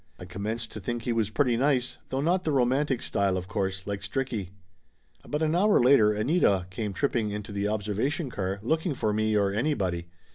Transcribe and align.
I 0.17 0.25
commenced 0.25 0.71
to 0.71 0.79
think 0.79 1.03
he 1.03 1.13
was 1.13 1.29
pretty 1.29 1.55
nice, 1.55 1.99
though 2.09 2.21
not 2.21 2.43
the 2.43 2.51
romantic 2.51 3.03
style, 3.03 3.37
of 3.37 3.47
course, 3.47 3.83
like 3.85 4.01
Stricky. 4.01 4.49
About 5.23 5.43
an 5.43 5.55
hour 5.55 5.79
later 5.79 6.11
Anita 6.11 6.65
came 6.71 6.91
tripping 6.91 7.29
into 7.29 7.51
the 7.51 7.67
observation 7.67 8.31
car, 8.31 8.57
looking 8.63 8.95
for 8.95 9.13
me 9.13 9.35
or 9.37 9.51
anybody. 9.53 10.07